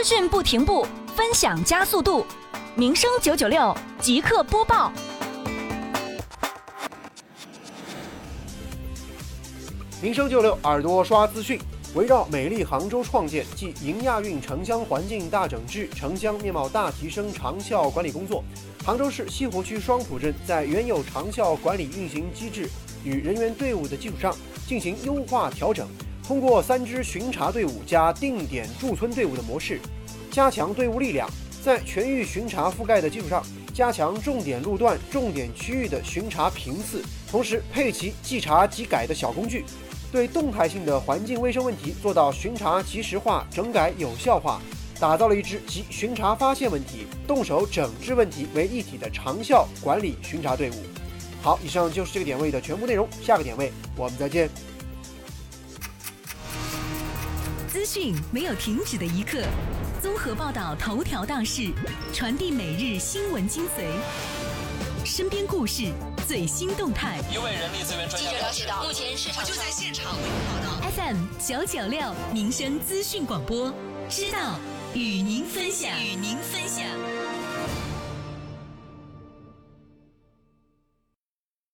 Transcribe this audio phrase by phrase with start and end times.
[0.00, 2.24] 资讯不停步，分享加速度。
[2.74, 4.90] 民生九九六即刻播报。
[10.00, 11.60] 民生九六耳朵刷资讯，
[11.94, 18.42] 围绕美丽杭州创建暨迎亚运城乡环境大整治、城乡面貌大提升长效管理工作，
[18.82, 22.70] 杭州市西湖区双浦镇在原有长效管理运行机制
[23.04, 24.34] 与人员队伍的基础上
[24.66, 25.86] 进行优化调整，
[26.30, 29.80] 通过三支巡查队伍加定点驻村队伍的模式，
[30.30, 31.28] 加强队伍力量，
[31.60, 33.42] 在全域巡查覆盖的基础上，
[33.74, 39.64] 加强重点路段、重点区域的巡查频次，同时配齐即查即改的小工具。
[40.12, 44.62] 对动态性的环境卫生问题做到巡查及时化、整改有效化，
[45.00, 50.74] 打造了一支集巡查发现问题、动手整治问题为一体的长效管理巡查队伍。
[51.42, 54.48] 好，以上就是这个点位的全部内容，下个点位我们再见。
[57.72, 59.38] 资讯没有停止的一刻，
[60.02, 61.70] 综合报道头条大事，
[62.12, 63.84] 传递每日新闻精髓，
[65.06, 65.92] 身边故事。
[66.26, 67.18] 最新动态。
[67.32, 70.90] 一位人力资源专家了解到，目前市场就在现场为您报道。
[70.90, 73.72] FM 九九六民生资讯广播，
[74.08, 74.58] 知道
[74.94, 75.90] 与您分享。
[76.00, 76.60] 与您分。